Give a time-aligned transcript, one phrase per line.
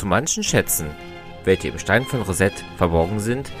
[0.00, 0.86] Zu manchen Schätzen,
[1.44, 3.52] welche im Stein von Reset verborgen sind,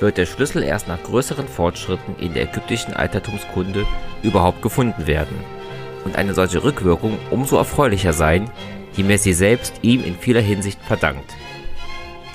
[0.00, 3.84] wird der Schlüssel erst nach größeren Fortschritten in der ägyptischen Altertumskunde
[4.22, 5.36] überhaupt gefunden werden
[6.06, 8.50] und eine solche Rückwirkung umso erfreulicher sein,
[8.94, 11.34] je mehr sie selbst ihm in vieler Hinsicht verdankt.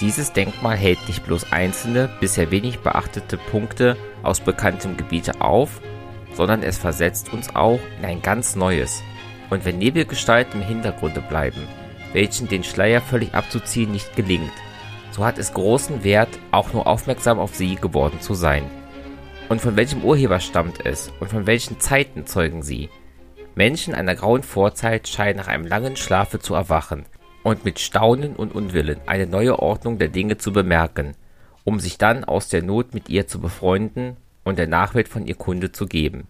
[0.02, 5.82] Dieses Denkmal hält nicht bloß einzelne, bisher wenig beachtete Punkte aus bekanntem Gebiete auf,
[6.36, 9.02] sondern es versetzt uns auch in ein ganz neues.
[9.50, 11.68] Und wenn Nebelgestalten im Hintergrunde bleiben,
[12.18, 14.52] welchen den Schleier völlig abzuziehen nicht gelingt,
[15.12, 18.64] so hat es großen Wert, auch nur aufmerksam auf sie geworden zu sein.
[19.50, 22.90] Und von welchem Urheber stammt es und von welchen Zeiten zeugen sie?
[23.54, 27.06] Menschen einer grauen Vorzeit scheinen nach einem langen Schlafe zu erwachen
[27.44, 31.14] und mit Staunen und Unwillen eine neue Ordnung der Dinge zu bemerken,
[31.66, 35.36] um sich dann aus der Not mit ihr zu befreunden und der Nachwelt von ihr
[35.36, 36.28] Kunde zu geben.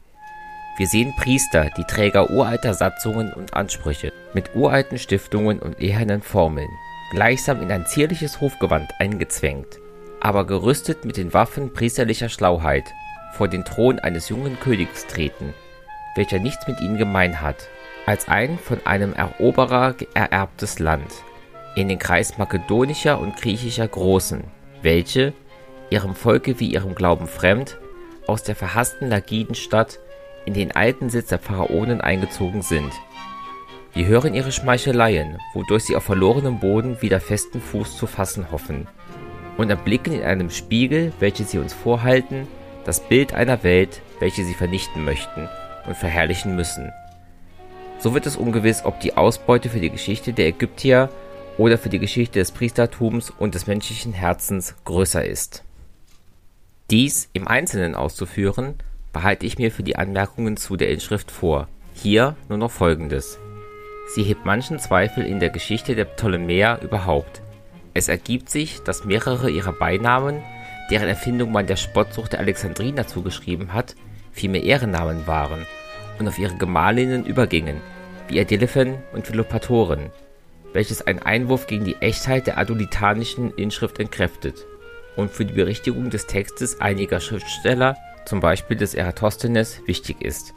[0.78, 6.70] Wir sehen Priester, die Träger uralter Satzungen und Ansprüche, mit uralten Stiftungen und ehernen Formeln,
[7.10, 9.80] gleichsam in ein zierliches Hofgewand eingezwängt,
[10.22, 12.84] aber gerüstet mit den Waffen priesterlicher Schlauheit,
[13.34, 15.56] vor den Thron eines jungen Königs treten,
[16.16, 17.70] welcher nichts mit ihnen gemein hat,
[18.06, 21.12] als ein von einem Eroberer ererbtes Land,
[21.76, 24.44] in den Kreis makedonischer und griechischer Großen,
[24.84, 25.34] welche,
[25.90, 27.80] ihrem Volke wie ihrem Glauben fremd,
[28.28, 30.00] aus der verhassten Lagidenstadt
[30.48, 32.94] in den alten Sitz der Pharaonen eingezogen sind.
[33.94, 38.88] Wir hören ihre Schmeicheleien, wodurch sie auf verlorenem Boden wieder festen Fuß zu fassen hoffen,
[39.58, 42.48] und erblicken in einem Spiegel, welches sie uns vorhalten,
[42.86, 45.50] das Bild einer Welt, welche sie vernichten möchten
[45.86, 46.94] und verherrlichen müssen.
[48.00, 51.10] So wird es ungewiss, ob die Ausbeute für die Geschichte der Ägyptier
[51.58, 55.66] oder für die Geschichte des Priestertums und des menschlichen Herzens größer ist.
[56.90, 58.76] Dies im Einzelnen auszuführen,
[59.18, 61.68] behalte ich mir für die Anmerkungen zu der Inschrift vor.
[61.96, 63.40] Hier nur noch Folgendes.
[64.14, 67.42] Sie hebt manchen Zweifel in der Geschichte der Ptolemäer überhaupt.
[67.96, 70.44] Es ergibt sich, dass mehrere ihrer Beinamen,
[70.92, 73.96] deren Erfindung man der Spottsucht der Alexandriner zugeschrieben hat,
[74.32, 75.66] vielmehr Ehrennamen waren
[76.20, 77.82] und auf ihre Gemahlinnen übergingen,
[78.28, 80.12] wie Adelphen und Philopatoren,
[80.74, 84.68] welches einen Einwurf gegen die Echtheit der adolitanischen Inschrift entkräftet
[85.16, 87.98] und für die Berichtigung des Textes einiger Schriftsteller,
[88.28, 90.54] zum Beispiel des Eratosthenes, wichtig ist.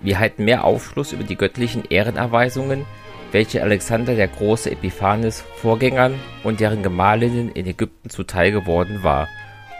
[0.00, 2.84] Wir halten mehr Aufschluss über die göttlichen Ehrenerweisungen,
[3.32, 9.28] welche Alexander der große Epiphanes Vorgängern und deren Gemahlinnen in Ägypten zuteil geworden war,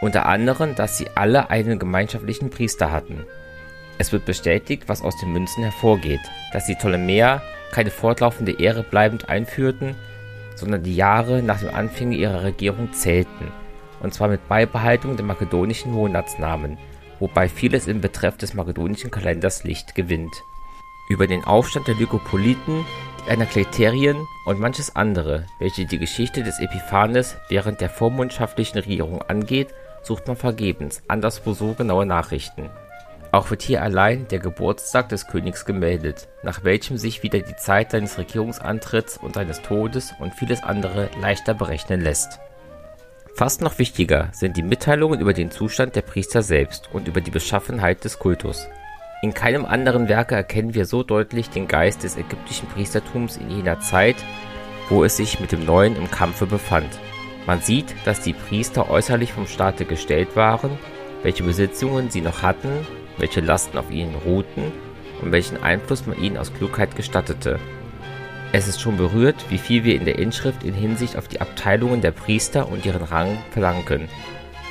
[0.01, 3.23] unter anderem, dass sie alle einen gemeinschaftlichen Priester hatten.
[3.99, 6.21] Es wird bestätigt, was aus den Münzen hervorgeht,
[6.53, 9.95] dass die Ptolemäer keine fortlaufende Ehre bleibend einführten,
[10.55, 13.51] sondern die Jahre nach dem Anfang ihrer Regierung zählten
[13.99, 16.77] und zwar mit Beibehaltung der makedonischen Monatsnamen,
[17.19, 20.43] wobei vieles im Betreff des makedonischen Kalenders Licht gewinnt.
[21.09, 22.85] Über den Aufstand der Lykopoliten,
[23.25, 29.69] die Anakleterien und manches andere, welche die Geschichte des Epiphanes während der vormundschaftlichen Regierung angeht,
[30.03, 32.69] sucht man vergebens anderswo so genaue Nachrichten.
[33.31, 37.91] Auch wird hier allein der Geburtstag des Königs gemeldet, nach welchem sich wieder die Zeit
[37.91, 42.39] seines Regierungsantritts und seines Todes und vieles andere leichter berechnen lässt
[43.37, 47.29] Fast noch wichtiger sind die Mitteilungen über den Zustand der Priester selbst und über die
[47.29, 48.67] Beschaffenheit des Kultus.
[49.21, 53.79] In keinem anderen Werke erkennen wir so deutlich den Geist des ägyptischen Priestertums in jener
[53.79, 54.15] Zeit,
[54.89, 56.89] wo es sich mit dem Neuen im Kampfe befand.
[57.45, 60.71] Man sieht, dass die Priester äußerlich vom Staate gestellt waren,
[61.21, 62.87] welche Besitzungen sie noch hatten,
[63.19, 64.71] welche Lasten auf ihnen ruhten
[65.21, 67.59] und welchen Einfluss man ihnen aus Klugheit gestattete
[68.57, 72.01] es ist schon berührt, wie viel wir in der Inschrift in Hinsicht auf die Abteilungen
[72.01, 74.09] der Priester und ihren Rang verlangen.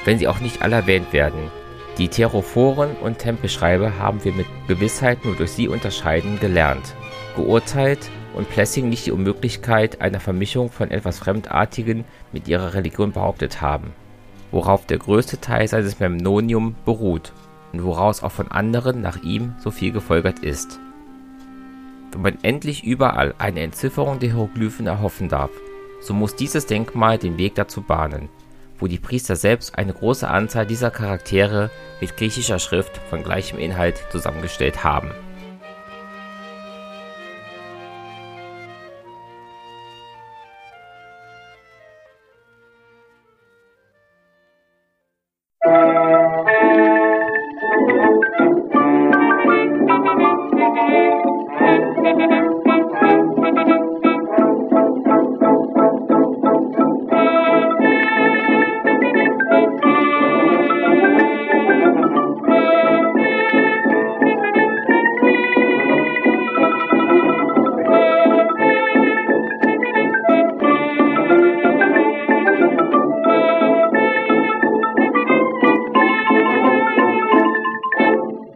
[0.05, 1.53] Wenn sie auch nicht alle erwähnt werden.
[1.97, 6.97] Die Therophoren und Tempelschreiber haben wir mit Gewissheit nur durch sie unterscheiden gelernt,
[7.37, 13.61] geurteilt und Plessing nicht die Unmöglichkeit einer Vermischung von etwas Fremdartigen mit ihrer Religion behauptet
[13.63, 13.93] haben,
[14.51, 17.33] worauf der größte Teil seines Memnonium beruht
[17.73, 20.81] und woraus auch von anderen nach ihm so viel gefolgert ist
[22.17, 25.51] wenn man endlich überall eine Entzifferung der Hieroglyphen erhoffen darf,
[26.01, 28.31] so muss dieses Denkmal den Weg dazu bahnen,
[28.79, 31.71] wo die Priester selbst eine große Anzahl dieser Charaktere
[32.01, 35.11] mit griechischer Schrift von gleichem Inhalt zusammengestellt haben